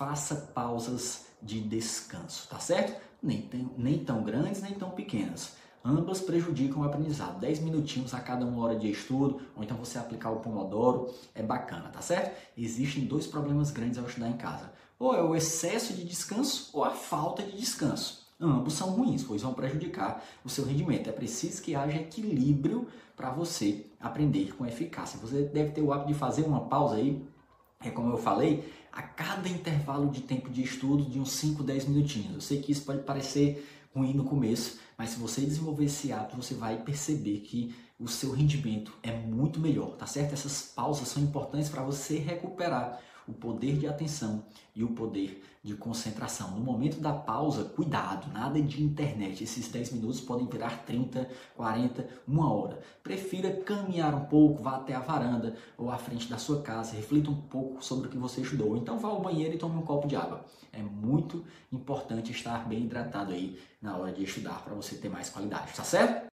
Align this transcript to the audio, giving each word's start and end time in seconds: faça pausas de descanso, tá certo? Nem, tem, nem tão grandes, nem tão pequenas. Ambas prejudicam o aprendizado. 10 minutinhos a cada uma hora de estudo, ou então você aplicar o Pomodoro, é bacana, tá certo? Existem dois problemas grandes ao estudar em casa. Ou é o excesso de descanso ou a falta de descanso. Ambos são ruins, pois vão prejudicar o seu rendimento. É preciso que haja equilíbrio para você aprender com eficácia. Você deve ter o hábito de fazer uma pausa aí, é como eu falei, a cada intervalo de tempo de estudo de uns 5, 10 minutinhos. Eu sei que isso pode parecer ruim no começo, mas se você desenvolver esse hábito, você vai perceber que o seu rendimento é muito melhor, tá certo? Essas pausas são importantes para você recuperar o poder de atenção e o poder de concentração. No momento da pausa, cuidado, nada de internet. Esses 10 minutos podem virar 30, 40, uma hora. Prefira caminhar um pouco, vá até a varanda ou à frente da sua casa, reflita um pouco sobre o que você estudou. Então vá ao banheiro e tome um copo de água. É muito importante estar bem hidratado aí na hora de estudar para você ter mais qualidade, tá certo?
faça 0.00 0.34
pausas 0.54 1.26
de 1.42 1.60
descanso, 1.60 2.48
tá 2.48 2.58
certo? 2.58 2.98
Nem, 3.22 3.42
tem, 3.42 3.70
nem 3.76 3.98
tão 4.02 4.22
grandes, 4.22 4.62
nem 4.62 4.72
tão 4.72 4.88
pequenas. 4.92 5.56
Ambas 5.84 6.22
prejudicam 6.22 6.80
o 6.80 6.84
aprendizado. 6.84 7.38
10 7.38 7.60
minutinhos 7.60 8.14
a 8.14 8.20
cada 8.20 8.46
uma 8.46 8.64
hora 8.64 8.78
de 8.78 8.90
estudo, 8.90 9.42
ou 9.54 9.62
então 9.62 9.76
você 9.76 9.98
aplicar 9.98 10.30
o 10.30 10.40
Pomodoro, 10.40 11.12
é 11.34 11.42
bacana, 11.42 11.90
tá 11.90 12.00
certo? 12.00 12.34
Existem 12.56 13.04
dois 13.04 13.26
problemas 13.26 13.70
grandes 13.70 13.98
ao 13.98 14.06
estudar 14.06 14.30
em 14.30 14.38
casa. 14.38 14.72
Ou 14.98 15.14
é 15.14 15.22
o 15.22 15.36
excesso 15.36 15.92
de 15.92 16.02
descanso 16.02 16.70
ou 16.72 16.82
a 16.82 16.92
falta 16.92 17.42
de 17.42 17.54
descanso. 17.54 18.26
Ambos 18.40 18.72
são 18.72 18.92
ruins, 18.92 19.22
pois 19.22 19.42
vão 19.42 19.52
prejudicar 19.52 20.24
o 20.42 20.48
seu 20.48 20.64
rendimento. 20.64 21.10
É 21.10 21.12
preciso 21.12 21.60
que 21.60 21.74
haja 21.74 21.98
equilíbrio 21.98 22.88
para 23.14 23.30
você 23.30 23.84
aprender 24.00 24.54
com 24.56 24.64
eficácia. 24.64 25.20
Você 25.20 25.42
deve 25.42 25.72
ter 25.72 25.82
o 25.82 25.92
hábito 25.92 26.08
de 26.08 26.14
fazer 26.14 26.44
uma 26.44 26.60
pausa 26.60 26.94
aí, 26.94 27.22
é 27.82 27.90
como 27.90 28.12
eu 28.12 28.18
falei, 28.18 28.70
a 28.92 29.02
cada 29.02 29.48
intervalo 29.48 30.10
de 30.10 30.20
tempo 30.20 30.50
de 30.50 30.62
estudo 30.62 31.04
de 31.08 31.18
uns 31.18 31.32
5, 31.32 31.62
10 31.62 31.86
minutinhos. 31.86 32.34
Eu 32.34 32.40
sei 32.40 32.60
que 32.60 32.72
isso 32.72 32.84
pode 32.84 33.02
parecer 33.02 33.66
ruim 33.94 34.12
no 34.12 34.24
começo, 34.24 34.78
mas 34.98 35.10
se 35.10 35.18
você 35.18 35.40
desenvolver 35.40 35.86
esse 35.86 36.12
hábito, 36.12 36.36
você 36.36 36.54
vai 36.54 36.76
perceber 36.82 37.40
que 37.40 37.74
o 37.98 38.06
seu 38.06 38.32
rendimento 38.32 38.92
é 39.02 39.12
muito 39.12 39.58
melhor, 39.58 39.96
tá 39.96 40.06
certo? 40.06 40.34
Essas 40.34 40.62
pausas 40.62 41.08
são 41.08 41.22
importantes 41.22 41.70
para 41.70 41.82
você 41.82 42.18
recuperar 42.18 43.00
o 43.26 43.32
poder 43.32 43.78
de 43.78 43.86
atenção 43.86 44.44
e 44.74 44.82
o 44.82 44.88
poder 44.88 45.42
de 45.62 45.74
concentração. 45.74 46.52
No 46.52 46.60
momento 46.60 47.00
da 47.00 47.12
pausa, 47.12 47.64
cuidado, 47.64 48.32
nada 48.32 48.60
de 48.60 48.82
internet. 48.82 49.44
Esses 49.44 49.68
10 49.68 49.92
minutos 49.92 50.20
podem 50.20 50.46
virar 50.46 50.84
30, 50.84 51.28
40, 51.54 52.08
uma 52.26 52.52
hora. 52.52 52.80
Prefira 53.02 53.52
caminhar 53.62 54.14
um 54.14 54.24
pouco, 54.24 54.62
vá 54.62 54.76
até 54.76 54.94
a 54.94 55.00
varanda 55.00 55.54
ou 55.76 55.90
à 55.90 55.98
frente 55.98 56.28
da 56.28 56.38
sua 56.38 56.62
casa, 56.62 56.96
reflita 56.96 57.30
um 57.30 57.40
pouco 57.42 57.84
sobre 57.84 58.08
o 58.08 58.10
que 58.10 58.16
você 58.16 58.40
estudou. 58.40 58.76
Então 58.76 58.98
vá 58.98 59.08
ao 59.08 59.20
banheiro 59.20 59.54
e 59.54 59.58
tome 59.58 59.76
um 59.76 59.82
copo 59.82 60.08
de 60.08 60.16
água. 60.16 60.44
É 60.72 60.82
muito 60.82 61.44
importante 61.70 62.32
estar 62.32 62.66
bem 62.66 62.84
hidratado 62.84 63.32
aí 63.32 63.58
na 63.82 63.96
hora 63.96 64.12
de 64.12 64.24
estudar 64.24 64.62
para 64.64 64.74
você 64.74 64.96
ter 64.96 65.08
mais 65.08 65.28
qualidade, 65.28 65.72
tá 65.74 65.84
certo? 65.84 66.28